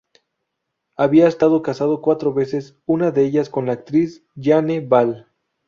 Había 0.97 1.27
estado 1.27 1.61
casado 1.61 2.01
cuatro 2.01 2.33
veces, 2.33 2.75
una 2.87 3.11
de 3.11 3.23
ellas 3.23 3.51
con 3.51 3.67
la 3.67 3.73
actriz 3.73 4.25
Jane 4.35 4.79
Val. 4.81 5.27